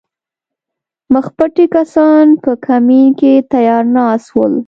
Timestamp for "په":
2.43-2.51